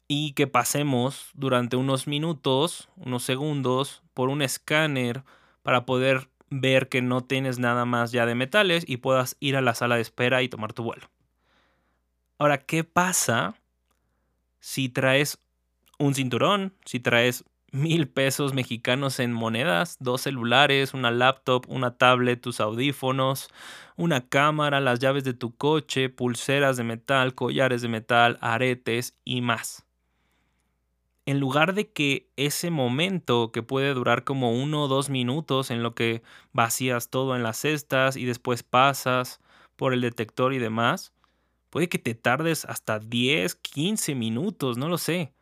Y 0.08 0.32
que 0.32 0.48
pasemos 0.48 1.30
durante 1.34 1.76
unos 1.76 2.08
minutos, 2.08 2.88
unos 2.96 3.22
segundos, 3.22 4.02
por 4.12 4.28
un 4.28 4.42
escáner 4.42 5.22
para 5.62 5.86
poder 5.86 6.28
ver 6.60 6.88
que 6.88 7.02
no 7.02 7.22
tienes 7.22 7.58
nada 7.58 7.84
más 7.84 8.12
ya 8.12 8.26
de 8.26 8.34
metales 8.34 8.84
y 8.86 8.98
puedas 8.98 9.36
ir 9.40 9.56
a 9.56 9.60
la 9.60 9.74
sala 9.74 9.96
de 9.96 10.02
espera 10.02 10.42
y 10.42 10.48
tomar 10.48 10.72
tu 10.72 10.82
vuelo. 10.82 11.10
Ahora, 12.38 12.58
¿qué 12.58 12.84
pasa 12.84 13.54
si 14.60 14.88
traes 14.88 15.38
un 15.98 16.14
cinturón, 16.14 16.74
si 16.84 17.00
traes 17.00 17.44
mil 17.70 18.08
pesos 18.08 18.54
mexicanos 18.54 19.18
en 19.18 19.32
monedas, 19.32 19.96
dos 19.98 20.22
celulares, 20.22 20.94
una 20.94 21.10
laptop, 21.10 21.64
una 21.68 21.96
tablet, 21.96 22.40
tus 22.40 22.60
audífonos, 22.60 23.48
una 23.96 24.28
cámara, 24.28 24.80
las 24.80 25.00
llaves 25.00 25.24
de 25.24 25.34
tu 25.34 25.56
coche, 25.56 26.08
pulseras 26.08 26.76
de 26.76 26.84
metal, 26.84 27.34
collares 27.34 27.82
de 27.82 27.88
metal, 27.88 28.38
aretes 28.40 29.18
y 29.24 29.40
más. 29.40 29.84
En 31.26 31.40
lugar 31.40 31.74
de 31.74 31.88
que 31.88 32.28
ese 32.36 32.70
momento 32.70 33.50
que 33.50 33.62
puede 33.62 33.94
durar 33.94 34.24
como 34.24 34.52
uno 34.52 34.84
o 34.84 34.88
dos 34.88 35.08
minutos 35.08 35.70
en 35.70 35.82
lo 35.82 35.94
que 35.94 36.22
vacías 36.52 37.08
todo 37.08 37.34
en 37.34 37.42
las 37.42 37.58
cestas 37.58 38.16
y 38.16 38.26
después 38.26 38.62
pasas 38.62 39.40
por 39.76 39.94
el 39.94 40.02
detector 40.02 40.52
y 40.52 40.58
demás, 40.58 41.12
puede 41.70 41.88
que 41.88 41.98
te 41.98 42.14
tardes 42.14 42.66
hasta 42.66 42.98
10, 42.98 43.54
15 43.54 44.14
minutos, 44.14 44.76
no 44.76 44.88
lo 44.88 44.98
sé. 44.98 45.32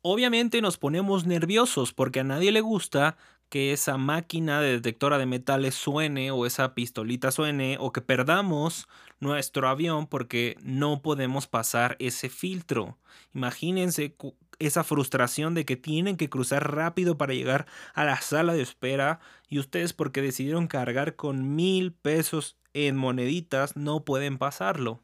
Obviamente 0.00 0.62
nos 0.62 0.78
ponemos 0.78 1.26
nerviosos 1.26 1.92
porque 1.92 2.20
a 2.20 2.24
nadie 2.24 2.52
le 2.52 2.60
gusta 2.60 3.16
que 3.48 3.72
esa 3.72 3.96
máquina 3.96 4.60
de 4.60 4.72
detectora 4.72 5.18
de 5.18 5.26
metales 5.26 5.74
suene 5.74 6.30
o 6.30 6.46
esa 6.46 6.74
pistolita 6.74 7.30
suene 7.30 7.76
o 7.80 7.92
que 7.92 8.00
perdamos 8.00 8.88
nuestro 9.20 9.68
avión 9.68 10.06
porque 10.06 10.56
no 10.62 11.02
podemos 11.02 11.46
pasar 11.46 11.96
ese 11.98 12.28
filtro. 12.28 12.98
Imagínense 13.34 14.14
esa 14.58 14.84
frustración 14.84 15.54
de 15.54 15.64
que 15.64 15.76
tienen 15.76 16.16
que 16.16 16.30
cruzar 16.30 16.74
rápido 16.74 17.18
para 17.18 17.34
llegar 17.34 17.66
a 17.94 18.04
la 18.04 18.20
sala 18.20 18.54
de 18.54 18.62
espera 18.62 19.20
y 19.48 19.58
ustedes 19.58 19.92
porque 19.92 20.22
decidieron 20.22 20.66
cargar 20.66 21.16
con 21.16 21.54
mil 21.56 21.92
pesos 21.92 22.56
en 22.72 22.96
moneditas 22.96 23.76
no 23.76 24.04
pueden 24.04 24.38
pasarlo. 24.38 25.02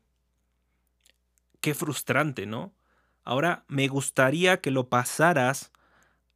Qué 1.60 1.74
frustrante, 1.74 2.46
¿no? 2.46 2.74
Ahora 3.24 3.64
me 3.68 3.88
gustaría 3.88 4.60
que 4.60 4.70
lo 4.70 4.88
pasaras 4.88 5.70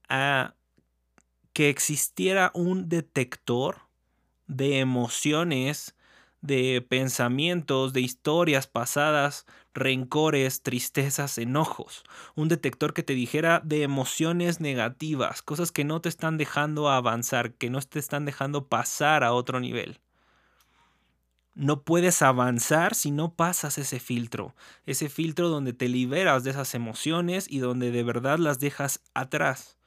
a 0.08 0.54
que 1.52 1.68
existiera 1.68 2.50
un 2.54 2.88
detector 2.88 3.78
de 4.46 4.78
emociones, 4.78 5.95
de 6.46 6.84
pensamientos, 6.88 7.92
de 7.92 8.00
historias 8.00 8.66
pasadas, 8.66 9.46
rencores, 9.74 10.62
tristezas, 10.62 11.38
enojos. 11.38 12.04
Un 12.34 12.48
detector 12.48 12.94
que 12.94 13.02
te 13.02 13.14
dijera 13.14 13.60
de 13.64 13.82
emociones 13.82 14.60
negativas, 14.60 15.42
cosas 15.42 15.72
que 15.72 15.84
no 15.84 16.00
te 16.00 16.08
están 16.08 16.38
dejando 16.38 16.88
avanzar, 16.90 17.54
que 17.54 17.70
no 17.70 17.80
te 17.80 17.98
están 17.98 18.24
dejando 18.24 18.68
pasar 18.68 19.24
a 19.24 19.32
otro 19.32 19.60
nivel 19.60 20.00
no 21.56 21.82
puedes 21.82 22.20
avanzar 22.20 22.94
si 22.94 23.10
no 23.10 23.34
pasas 23.34 23.78
ese 23.78 23.98
filtro, 23.98 24.54
ese 24.84 25.08
filtro 25.08 25.48
donde 25.48 25.72
te 25.72 25.88
liberas 25.88 26.44
de 26.44 26.50
esas 26.50 26.74
emociones 26.74 27.46
y 27.50 27.58
donde 27.58 27.90
de 27.90 28.02
verdad 28.02 28.38
las 28.38 28.60
dejas 28.60 29.00
atrás, 29.14 29.78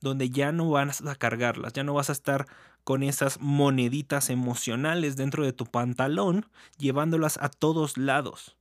donde 0.00 0.28
ya 0.28 0.52
no 0.52 0.68
vas 0.70 1.00
a 1.00 1.14
cargarlas, 1.16 1.72
ya 1.72 1.84
no 1.84 1.94
vas 1.94 2.10
a 2.10 2.12
estar 2.12 2.46
con 2.86 3.02
esas 3.02 3.40
moneditas 3.40 4.30
emocionales 4.30 5.16
dentro 5.16 5.44
de 5.44 5.52
tu 5.52 5.66
pantalón, 5.66 6.46
llevándolas 6.78 7.36
a 7.42 7.48
todos 7.48 7.98
lados. 7.98 8.56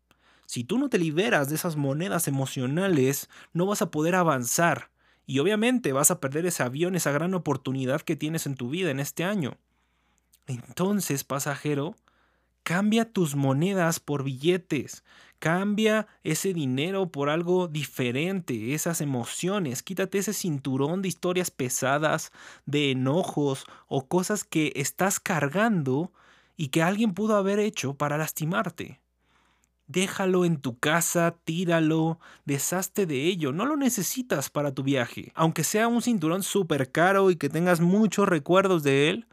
Si 0.48 0.64
tú 0.64 0.80
no 0.80 0.90
te 0.90 0.98
liberas 0.98 1.48
de 1.48 1.54
esas 1.54 1.76
monedas 1.76 2.28
emocionales, 2.28 3.30
no 3.54 3.68
vas 3.68 3.84
a 3.84 3.92
poder 3.92 4.16
avanzar 4.16 4.90
y 5.28 5.38
obviamente 5.38 5.94
vas 5.94 6.10
a 6.10 6.20
perder 6.20 6.48
ese 6.48 6.64
avión, 6.64 6.96
esa 6.96 7.12
gran 7.12 7.36
oportunidad 7.36 8.02
que 8.02 8.16
tienes 8.16 8.48
en 8.48 8.56
tu 8.56 8.72
vida 8.72 8.90
en 8.90 9.00
este 9.00 9.24
año. 9.24 9.60
Entonces, 10.48 11.24
pasajero, 11.24 11.96
Cambia 12.66 13.06
tus 13.06 13.36
monedas 13.36 14.00
por 14.00 14.24
billetes. 14.24 15.04
Cambia 15.46 16.08
ese 16.24 16.56
dinero 16.56 17.12
por 17.12 17.30
algo 17.30 17.68
diferente, 17.68 18.74
esas 18.74 19.00
emociones. 19.00 19.84
Quítate 19.84 20.18
ese 20.18 20.34
cinturón 20.34 21.04
de 21.04 21.08
historias 21.08 21.52
pesadas, 21.52 22.32
de 22.66 22.90
enojos 22.90 23.66
o 23.88 24.08
cosas 24.08 24.44
que 24.44 24.74
estás 24.76 25.20
cargando 25.20 26.12
y 26.58 26.70
que 26.70 26.82
alguien 26.82 27.14
pudo 27.14 27.36
haber 27.36 27.60
hecho 27.60 27.94
para 27.94 28.18
lastimarte. 28.18 29.02
Déjalo 29.86 30.46
en 30.46 30.58
tu 30.58 30.80
casa, 30.80 31.36
tíralo, 31.44 32.18
deshazte 32.46 33.06
de 33.06 33.28
ello, 33.28 33.52
no 33.52 33.68
lo 33.68 33.78
necesitas 33.78 34.50
para 34.50 34.74
tu 34.74 34.82
viaje. 34.82 35.32
Aunque 35.36 35.64
sea 35.64 35.88
un 35.88 36.02
cinturón 36.02 36.42
súper 36.42 36.92
caro 36.92 37.30
y 37.30 37.36
que 37.36 37.50
tengas 37.50 37.82
muchos 37.82 38.28
recuerdos 38.28 38.82
de 38.82 39.12
él, 39.12 39.28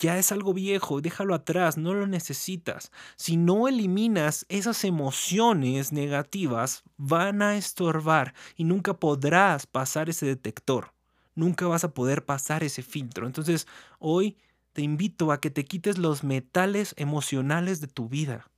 ya 0.00 0.18
es 0.18 0.32
algo 0.32 0.54
viejo, 0.54 1.00
déjalo 1.00 1.34
atrás, 1.34 1.76
no 1.76 1.94
lo 1.94 2.06
necesitas. 2.06 2.90
Si 3.16 3.36
no 3.36 3.68
eliminas 3.68 4.46
esas 4.48 4.82
emociones 4.84 5.92
negativas, 5.92 6.82
van 6.96 7.42
a 7.42 7.56
estorbar 7.56 8.34
y 8.56 8.64
nunca 8.64 8.94
podrás 8.94 9.66
pasar 9.66 10.08
ese 10.08 10.26
detector. 10.26 10.94
Nunca 11.34 11.66
vas 11.68 11.84
a 11.84 11.92
poder 11.92 12.24
pasar 12.24 12.64
ese 12.64 12.82
filtro. 12.82 13.26
Entonces, 13.26 13.68
hoy 13.98 14.38
te 14.72 14.82
invito 14.82 15.32
a 15.32 15.40
que 15.40 15.50
te 15.50 15.64
quites 15.64 15.98
los 15.98 16.24
metales 16.24 16.94
emocionales 16.96 17.80
de 17.80 17.86
tu 17.86 18.08
vida 18.08 18.50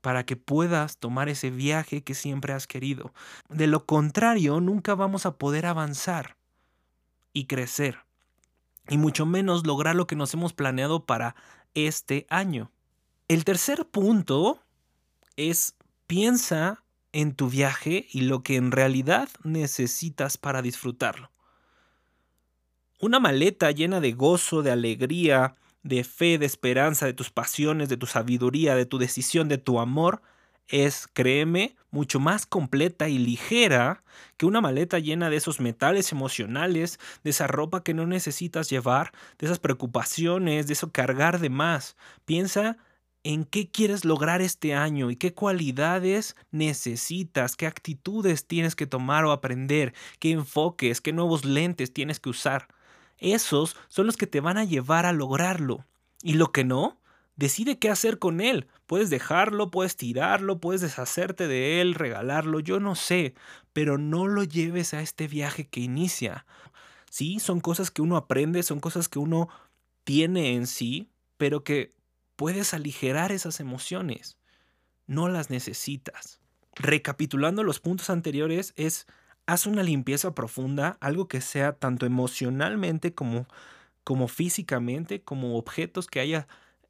para 0.00 0.24
que 0.24 0.36
puedas 0.36 0.96
tomar 0.96 1.28
ese 1.28 1.50
viaje 1.50 2.02
que 2.02 2.14
siempre 2.14 2.54
has 2.54 2.66
querido. 2.66 3.12
De 3.50 3.66
lo 3.66 3.84
contrario, 3.84 4.60
nunca 4.60 4.94
vamos 4.94 5.26
a 5.26 5.36
poder 5.36 5.66
avanzar 5.66 6.36
y 7.32 7.44
crecer 7.44 7.98
y 8.88 8.98
mucho 8.98 9.26
menos 9.26 9.66
lograr 9.66 9.94
lo 9.94 10.06
que 10.06 10.16
nos 10.16 10.34
hemos 10.34 10.52
planeado 10.52 11.04
para 11.06 11.34
este 11.74 12.26
año. 12.28 12.70
El 13.28 13.44
tercer 13.44 13.86
punto 13.86 14.60
es 15.36 15.74
piensa 16.06 16.82
en 17.12 17.34
tu 17.34 17.48
viaje 17.48 18.06
y 18.12 18.22
lo 18.22 18.42
que 18.42 18.56
en 18.56 18.72
realidad 18.72 19.28
necesitas 19.44 20.36
para 20.36 20.62
disfrutarlo. 20.62 21.30
Una 23.00 23.20
maleta 23.20 23.70
llena 23.70 24.00
de 24.00 24.12
gozo, 24.12 24.62
de 24.62 24.70
alegría, 24.70 25.56
de 25.82 26.04
fe, 26.04 26.38
de 26.38 26.46
esperanza, 26.46 27.06
de 27.06 27.14
tus 27.14 27.30
pasiones, 27.30 27.88
de 27.88 27.96
tu 27.96 28.06
sabiduría, 28.06 28.74
de 28.74 28.86
tu 28.86 28.98
decisión, 28.98 29.48
de 29.48 29.58
tu 29.58 29.80
amor, 29.80 30.22
es, 30.68 31.06
créeme, 31.12 31.76
mucho 31.90 32.20
más 32.20 32.46
completa 32.46 33.08
y 33.08 33.18
ligera 33.18 34.02
que 34.36 34.46
una 34.46 34.60
maleta 34.60 34.98
llena 34.98 35.30
de 35.30 35.36
esos 35.36 35.60
metales 35.60 36.10
emocionales, 36.12 36.98
de 37.22 37.30
esa 37.30 37.46
ropa 37.46 37.82
que 37.82 37.94
no 37.94 38.06
necesitas 38.06 38.70
llevar, 38.70 39.12
de 39.38 39.46
esas 39.46 39.58
preocupaciones, 39.58 40.66
de 40.66 40.72
eso 40.72 40.90
cargar 40.90 41.38
de 41.38 41.50
más. 41.50 41.96
Piensa 42.24 42.78
en 43.24 43.44
qué 43.44 43.70
quieres 43.70 44.04
lograr 44.04 44.40
este 44.40 44.74
año 44.74 45.10
y 45.10 45.16
qué 45.16 45.32
cualidades 45.34 46.34
necesitas, 46.50 47.56
qué 47.56 47.66
actitudes 47.66 48.46
tienes 48.46 48.74
que 48.74 48.86
tomar 48.86 49.24
o 49.24 49.32
aprender, 49.32 49.94
qué 50.18 50.32
enfoques, 50.32 51.00
qué 51.00 51.12
nuevos 51.12 51.44
lentes 51.44 51.92
tienes 51.92 52.18
que 52.18 52.30
usar. 52.30 52.68
Esos 53.18 53.76
son 53.88 54.06
los 54.06 54.16
que 54.16 54.26
te 54.26 54.40
van 54.40 54.58
a 54.58 54.64
llevar 54.64 55.06
a 55.06 55.12
lograrlo. 55.12 55.84
Y 56.22 56.34
lo 56.34 56.52
que 56.52 56.64
no, 56.64 57.00
Decide 57.42 57.76
qué 57.76 57.90
hacer 57.90 58.20
con 58.20 58.40
él. 58.40 58.68
Puedes 58.86 59.10
dejarlo, 59.10 59.72
puedes 59.72 59.96
tirarlo, 59.96 60.60
puedes 60.60 60.80
deshacerte 60.80 61.48
de 61.48 61.80
él, 61.80 61.96
regalarlo, 61.96 62.60
yo 62.60 62.78
no 62.78 62.94
sé, 62.94 63.34
pero 63.72 63.98
no 63.98 64.28
lo 64.28 64.44
lleves 64.44 64.94
a 64.94 65.00
este 65.00 65.26
viaje 65.26 65.66
que 65.66 65.80
inicia. 65.80 66.46
Sí, 67.10 67.40
son 67.40 67.58
cosas 67.58 67.90
que 67.90 68.00
uno 68.00 68.16
aprende, 68.16 68.62
son 68.62 68.78
cosas 68.78 69.08
que 69.08 69.18
uno 69.18 69.48
tiene 70.04 70.54
en 70.54 70.68
sí, 70.68 71.10
pero 71.36 71.64
que 71.64 71.92
puedes 72.36 72.74
aligerar 72.74 73.32
esas 73.32 73.58
emociones. 73.58 74.38
No 75.08 75.28
las 75.28 75.50
necesitas. 75.50 76.38
Recapitulando 76.76 77.64
los 77.64 77.80
puntos 77.80 78.08
anteriores 78.08 78.72
es 78.76 79.08
haz 79.46 79.66
una 79.66 79.82
limpieza 79.82 80.32
profunda, 80.32 80.96
algo 81.00 81.26
que 81.26 81.40
sea 81.40 81.72
tanto 81.72 82.06
emocionalmente 82.06 83.14
como 83.14 83.48
como 84.04 84.28
físicamente, 84.28 85.22
como 85.22 85.56
objetos 85.56 86.06
que 86.06 86.20
haya 86.20 86.46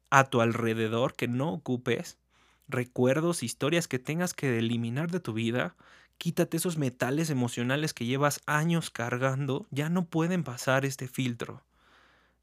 a 0.09 0.25
tu 0.25 0.41
alrededor 0.41 1.15
que 1.15 1.27
no 1.27 1.53
ocupes, 1.53 2.19
recuerdos, 2.67 3.43
historias 3.43 3.87
que 3.87 3.99
tengas 3.99 4.33
que 4.33 4.57
eliminar 4.59 5.11
de 5.11 5.19
tu 5.19 5.33
vida, 5.33 5.75
quítate 6.17 6.57
esos 6.57 6.77
metales 6.77 7.29
emocionales 7.29 7.93
que 7.93 8.05
llevas 8.05 8.41
años 8.45 8.89
cargando, 8.91 9.67
ya 9.71 9.89
no 9.89 10.05
pueden 10.05 10.43
pasar 10.43 10.85
este 10.85 11.07
filtro. 11.07 11.65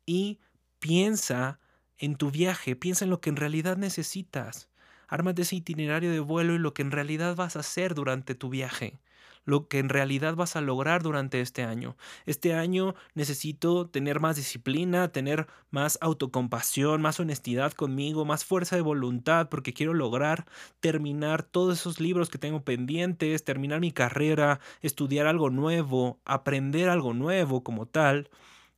Y 0.06 0.40
piensa 0.80 1.60
en 1.98 2.16
tu 2.16 2.30
viaje, 2.32 2.76
piensa 2.76 3.04
en 3.04 3.10
lo 3.10 3.20
que 3.20 3.30
en 3.30 3.36
realidad 3.36 3.76
necesitas. 3.76 4.69
Ármate 5.10 5.42
ese 5.42 5.56
itinerario 5.56 6.10
de 6.10 6.20
vuelo 6.20 6.54
y 6.54 6.58
lo 6.58 6.72
que 6.72 6.82
en 6.82 6.90
realidad 6.90 7.36
vas 7.36 7.56
a 7.56 7.60
hacer 7.60 7.94
durante 7.94 8.34
tu 8.34 8.48
viaje 8.48 8.98
lo 9.44 9.68
que 9.68 9.78
en 9.78 9.88
realidad 9.88 10.34
vas 10.34 10.56
a 10.56 10.60
lograr 10.60 11.02
durante 11.02 11.40
este 11.40 11.64
año. 11.64 11.96
Este 12.26 12.54
año 12.54 12.94
necesito 13.14 13.88
tener 13.88 14.20
más 14.20 14.36
disciplina, 14.36 15.08
tener 15.08 15.46
más 15.70 15.98
autocompasión, 16.00 17.02
más 17.02 17.20
honestidad 17.20 17.72
conmigo, 17.72 18.24
más 18.24 18.44
fuerza 18.44 18.76
de 18.76 18.82
voluntad, 18.82 19.48
porque 19.48 19.72
quiero 19.72 19.94
lograr 19.94 20.46
terminar 20.80 21.42
todos 21.42 21.80
esos 21.80 22.00
libros 22.00 22.28
que 22.30 22.38
tengo 22.38 22.62
pendientes, 22.64 23.44
terminar 23.44 23.80
mi 23.80 23.92
carrera, 23.92 24.60
estudiar 24.82 25.26
algo 25.26 25.50
nuevo, 25.50 26.20
aprender 26.24 26.88
algo 26.88 27.14
nuevo 27.14 27.62
como 27.62 27.86
tal, 27.86 28.28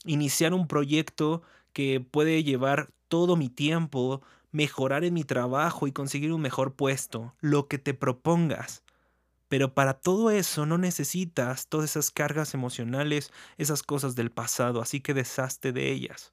iniciar 0.04 0.54
un 0.54 0.66
proyecto 0.68 1.42
que 1.72 2.00
puede 2.00 2.44
llevar 2.44 2.90
todo 3.08 3.36
mi 3.36 3.48
tiempo, 3.48 4.22
mejorar 4.52 5.04
en 5.04 5.14
mi 5.14 5.24
trabajo 5.24 5.86
y 5.86 5.92
conseguir 5.92 6.32
un 6.32 6.40
mejor 6.40 6.74
puesto, 6.74 7.34
lo 7.40 7.66
que 7.66 7.78
te 7.78 7.94
propongas. 7.94 8.84
Pero 9.48 9.74
para 9.74 9.94
todo 9.94 10.30
eso 10.30 10.64
no 10.64 10.78
necesitas 10.78 11.66
todas 11.66 11.90
esas 11.90 12.10
cargas 12.10 12.54
emocionales, 12.54 13.32
esas 13.58 13.82
cosas 13.82 14.14
del 14.14 14.30
pasado, 14.30 14.80
así 14.80 15.00
que 15.00 15.14
deshazte 15.14 15.72
de 15.72 15.90
ellas. 15.90 16.32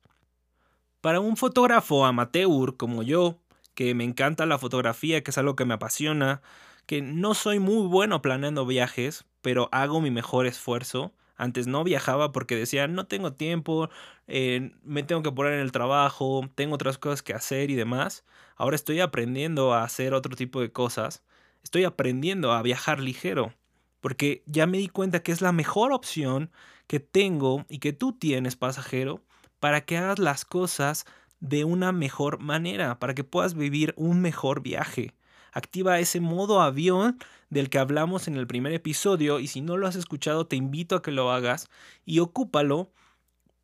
Para 1.02 1.20
un 1.20 1.38
fotógrafo 1.38 2.06
amateur 2.06 2.76
como 2.78 3.04
yo, 3.04 3.40
que 3.74 3.96
me 3.96 4.04
encanta 4.04 4.46
la 4.46 4.58
fotografía, 4.58 5.24
que 5.24 5.32
es 5.32 5.38
algo 5.38 5.56
que 5.56 5.66
me 5.66 5.74
apasiona, 5.74 6.42
que 6.86 7.02
no 7.02 7.34
soy 7.34 7.60
muy 7.60 7.88
bueno 7.88 8.22
planeando 8.22 8.66
viajes, 8.66 9.26
pero 9.42 9.70
hago 9.72 10.02
mi 10.02 10.12
mejor 10.12 10.46
esfuerzo. 10.46 11.14
Antes 11.40 11.68
no 11.68 11.86
viajaba 11.86 12.34
porque 12.34 12.58
decía, 12.58 12.88
no 12.90 13.08
tengo 13.08 13.32
tiempo, 13.32 13.90
eh, 14.28 14.74
me 14.84 15.04
tengo 15.04 15.24
que 15.24 15.32
poner 15.32 15.54
en 15.54 15.62
el 15.62 15.72
trabajo, 15.72 16.42
tengo 16.54 16.76
otras 16.76 16.98
cosas 16.98 17.24
que 17.24 17.34
hacer 17.34 17.72
y 17.72 17.76
demás. 17.76 18.26
Ahora 18.58 18.76
estoy 18.76 19.00
aprendiendo 19.00 19.74
a 19.74 19.84
hacer 19.84 20.14
otro 20.14 20.36
tipo 20.36 20.60
de 20.60 20.74
cosas. 20.74 21.24
Estoy 21.64 21.86
aprendiendo 21.86 22.52
a 22.52 22.62
viajar 22.62 23.00
ligero, 23.00 23.54
porque 24.02 24.44
ya 24.48 24.68
me 24.68 24.80
di 24.80 24.90
cuenta 24.90 25.24
que 25.24 25.32
es 25.32 25.42
la 25.42 25.54
mejor 25.54 25.94
opción 25.94 26.52
que 26.88 27.00
tengo 27.00 27.66
y 27.70 27.80
que 27.80 27.94
tú 27.94 28.12
tienes, 28.12 28.58
pasajero, 28.58 29.24
para 29.62 29.86
que 29.86 29.98
hagas 29.98 30.20
las 30.20 30.44
cosas 30.44 31.06
de 31.40 31.64
una 31.64 31.94
mejor 31.94 32.40
manera, 32.40 33.00
para 33.00 33.16
que 33.16 33.24
puedas 33.24 33.54
vivir 33.54 33.94
un 33.96 34.20
mejor 34.20 34.62
viaje 34.62 35.14
activa 35.52 36.00
ese 36.00 36.20
modo 36.20 36.62
avión 36.62 37.18
del 37.50 37.70
que 37.70 37.80
hablamos 37.80 38.28
en 38.28 38.36
el 38.36 38.48
primer 38.48 38.74
episodio 38.74 39.40
y 39.40 39.48
si 39.48 39.62
no 39.62 39.78
lo 39.78 39.88
has 39.88 39.96
escuchado 39.96 40.48
te 40.48 40.56
invito 40.56 40.96
a 40.96 41.02
que 41.02 41.12
lo 41.12 41.32
hagas 41.32 41.70
y 42.06 42.20
ocúpalo 42.20 42.92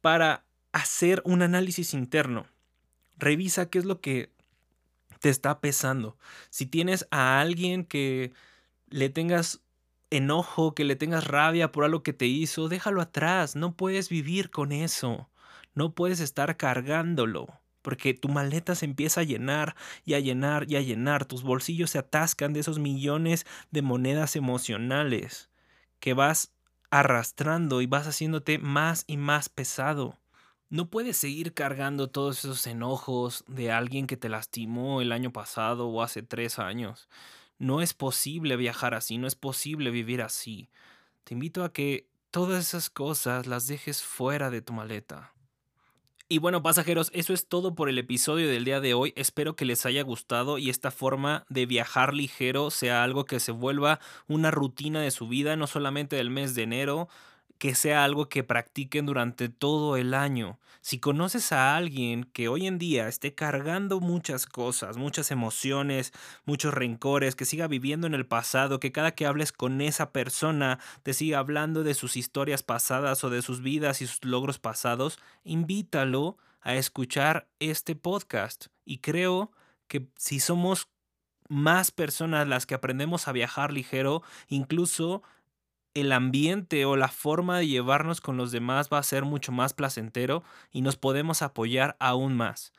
para 0.02 0.46
hacer 0.72 1.22
un 1.26 1.42
análisis 1.42 1.94
interno. 1.94 2.48
Revisa 3.18 3.70
qué 3.70 3.80
es 3.80 3.86
lo 3.86 4.02
que 4.02 4.32
te 5.20 5.30
está 5.30 5.60
pesando. 5.62 6.18
Si 6.50 6.66
tienes 6.66 7.08
a 7.12 7.40
alguien 7.40 7.86
que 7.86 8.34
le 8.90 9.10
tengas 9.10 9.62
enojo, 10.10 10.76
que 10.76 10.84
le 10.84 10.96
tengas 10.96 11.26
rabia 11.26 11.72
por 11.72 11.84
algo 11.84 12.04
que 12.04 12.14
te 12.14 12.26
hizo, 12.26 12.68
déjalo 12.68 13.02
atrás. 13.02 13.56
No 13.56 13.76
puedes 13.76 14.10
vivir 14.10 14.50
con 14.52 14.72
eso. 14.72 15.30
No 15.74 15.94
puedes 15.94 16.20
estar 16.20 16.56
cargándolo 16.58 17.48
porque 17.86 18.16
tu 18.16 18.30
maleta 18.30 18.74
se 18.74 18.86
empieza 18.86 19.22
a 19.22 19.26
llenar 19.26 19.76
y 20.06 20.16
a 20.16 20.20
llenar 20.20 20.66
y 20.68 20.76
a 20.76 20.82
llenar, 20.82 21.26
tus 21.26 21.44
bolsillos 21.44 21.92
se 21.92 22.00
atascan 22.00 22.52
de 22.52 22.62
esos 22.62 22.80
millones 22.80 23.46
de 23.70 23.84
monedas 23.84 24.36
emocionales 24.36 25.52
que 26.00 26.16
vas 26.16 26.52
arrastrando 26.90 27.82
y 27.82 27.86
vas 27.86 28.08
haciéndote 28.08 28.58
más 28.58 29.04
y 29.06 29.18
más 29.18 29.50
pesado. 29.50 30.18
No 30.72 30.90
puedes 30.90 31.18
seguir 31.18 31.54
cargando 31.54 32.10
todos 32.10 32.40
esos 32.40 32.66
enojos 32.66 33.44
de 33.48 33.72
alguien 33.72 34.08
que 34.08 34.18
te 34.18 34.30
lastimó 34.30 35.00
el 35.00 35.12
año 35.12 35.32
pasado 35.32 35.88
o 35.88 36.02
hace 36.02 36.24
tres 36.24 36.58
años. 36.58 37.08
No 37.60 37.84
es 37.84 37.94
posible 37.94 38.56
viajar 38.56 38.96
así, 38.96 39.20
no 39.20 39.28
es 39.28 39.36
posible 39.36 39.92
vivir 39.92 40.24
así. 40.24 40.72
Te 41.24 41.36
invito 41.36 41.64
a 41.64 41.72
que 41.72 42.10
todas 42.32 42.68
esas 42.68 42.90
cosas 42.90 43.46
las 43.46 43.68
dejes 43.68 44.02
fuera 44.02 44.50
de 44.50 44.64
tu 44.64 44.74
maleta. 44.74 45.35
Y 46.28 46.40
bueno, 46.40 46.64
pasajeros, 46.64 47.12
eso 47.14 47.34
es 47.34 47.48
todo 47.48 47.76
por 47.76 47.88
el 47.88 48.00
episodio 48.00 48.48
del 48.50 48.66
día 48.66 48.82
de 48.82 48.96
hoy. 48.96 49.14
Espero 49.16 49.56
que 49.56 49.64
les 49.64 49.86
haya 49.86 50.02
gustado 50.02 50.58
y 50.58 50.72
esta 50.72 50.90
forma 50.90 51.46
de 51.50 51.68
viajar 51.68 52.16
ligero 52.16 52.72
sea 52.72 53.04
algo 53.04 53.26
que 53.26 53.40
se 53.40 53.52
vuelva 53.52 54.00
una 54.28 54.50
rutina 54.50 55.02
de 55.02 55.12
su 55.12 55.28
vida, 55.28 55.56
no 55.56 55.68
solamente 55.68 56.16
del 56.16 56.32
mes 56.32 56.56
de 56.56 56.64
enero, 56.64 57.10
que 57.58 57.76
sea 57.76 58.04
algo 58.04 58.28
que 58.30 58.44
practiquen 58.44 59.06
durante 59.06 59.50
todo 59.50 59.98
el 59.98 60.14
año. 60.14 60.60
Si 60.82 61.00
conoces 61.00 61.52
a 61.52 61.76
alguien 61.76 62.26
que 62.26 62.48
hoy 62.48 62.68
en 62.68 62.78
día 62.78 63.08
esté 63.08 63.34
cargando 63.34 64.00
muchas 64.00 64.46
cosas, 64.46 64.98
muchas 64.98 65.32
emociones, 65.32 66.14
muchos 66.46 66.74
rencores, 66.74 67.36
que 67.36 67.46
siga 67.46 67.68
viviendo 67.68 68.06
en 68.06 68.14
el 68.14 68.28
pasado, 68.28 68.80
que 68.80 68.92
cada 68.92 69.16
que 69.16 69.26
hables 69.26 69.52
con 69.52 69.82
esa 69.82 70.12
persona 70.12 70.80
te 71.02 71.14
siga 71.14 71.40
hablando 71.40 71.84
de 71.84 71.96
sus 71.96 72.18
historias 72.18 72.62
pasadas 72.62 73.24
o 73.24 73.30
de 73.30 73.42
sus 73.42 73.62
vidas 73.62 74.02
y 74.02 74.08
sus 74.08 74.24
logros 74.24 74.60
pasados, 74.60 75.18
invítalo 75.44 76.38
a 76.62 76.76
escuchar 76.76 77.48
este 77.60 77.96
podcast. 77.96 78.68
Y 78.86 79.00
creo 79.00 79.52
que 79.88 80.08
si 80.18 80.40
somos 80.40 80.90
más 81.48 81.92
personas 81.92 82.48
las 82.48 82.66
que 82.66 82.76
aprendemos 82.76 83.28
a 83.28 83.32
viajar 83.32 83.72
ligero, 83.72 84.24
incluso 84.48 85.24
el 85.96 86.12
ambiente 86.12 86.86
o 86.86 86.96
la 86.96 87.08
forma 87.08 87.58
de 87.58 87.68
llevarnos 87.68 88.22
con 88.22 88.38
los 88.38 88.52
demás 88.52 88.90
va 88.94 89.00
a 89.00 89.04
ser 89.04 89.24
mucho 89.24 89.52
más 89.52 89.74
placentero 89.74 90.44
y 90.72 90.82
nos 90.82 90.98
podemos 90.98 91.42
apoyar 91.42 91.96
aún 92.00 92.36
más. 92.36 92.74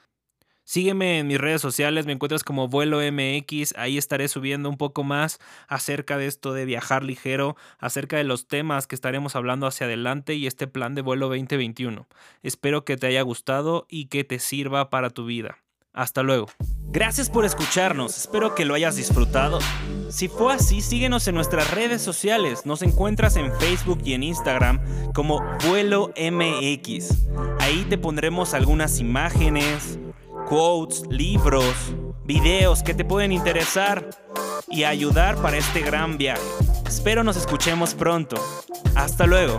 Sígueme 0.64 1.20
en 1.20 1.28
mis 1.28 1.38
redes 1.38 1.60
sociales, 1.60 2.06
me 2.06 2.12
encuentras 2.12 2.42
como 2.42 2.66
Vuelo 2.68 2.98
MX, 3.00 3.74
ahí 3.76 3.98
estaré 3.98 4.26
subiendo 4.26 4.68
un 4.68 4.76
poco 4.76 5.04
más 5.04 5.38
acerca 5.68 6.18
de 6.18 6.26
esto 6.26 6.52
de 6.52 6.64
viajar 6.64 7.04
ligero, 7.04 7.56
acerca 7.78 8.16
de 8.16 8.24
los 8.24 8.48
temas 8.48 8.88
que 8.88 8.96
estaremos 8.96 9.36
hablando 9.36 9.68
hacia 9.68 9.86
adelante 9.86 10.34
y 10.34 10.46
este 10.48 10.66
plan 10.66 10.96
de 10.96 11.02
vuelo 11.02 11.28
2021. 11.28 12.08
Espero 12.42 12.84
que 12.84 12.96
te 12.96 13.06
haya 13.06 13.22
gustado 13.22 13.86
y 13.88 14.06
que 14.06 14.24
te 14.24 14.40
sirva 14.40 14.90
para 14.90 15.10
tu 15.10 15.24
vida. 15.24 15.65
Hasta 15.96 16.22
luego. 16.22 16.46
Gracias 16.88 17.28
por 17.28 17.44
escucharnos, 17.44 18.16
espero 18.16 18.54
que 18.54 18.64
lo 18.64 18.74
hayas 18.74 18.96
disfrutado. 18.96 19.58
Si 20.08 20.28
fue 20.28 20.54
así, 20.54 20.80
síguenos 20.80 21.26
en 21.26 21.34
nuestras 21.34 21.70
redes 21.72 22.00
sociales. 22.00 22.64
Nos 22.64 22.82
encuentras 22.82 23.36
en 23.36 23.52
Facebook 23.58 24.00
y 24.04 24.14
en 24.14 24.22
Instagram 24.22 24.80
como 25.12 25.42
Vuelo 25.66 26.12
MX. 26.16 27.26
Ahí 27.58 27.84
te 27.88 27.98
pondremos 27.98 28.54
algunas 28.54 29.00
imágenes, 29.00 29.98
quotes, 30.48 31.02
libros, 31.08 31.74
videos 32.24 32.82
que 32.82 32.94
te 32.94 33.04
pueden 33.04 33.32
interesar 33.32 34.08
y 34.68 34.84
ayudar 34.84 35.36
para 35.36 35.56
este 35.56 35.80
gran 35.80 36.18
viaje. 36.18 36.42
Espero 36.86 37.24
nos 37.24 37.36
escuchemos 37.36 37.94
pronto. 37.94 38.36
Hasta 38.94 39.26
luego. 39.26 39.58